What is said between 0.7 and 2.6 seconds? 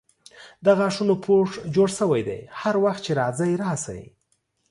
غاښونو پوښ جوړ سوی دی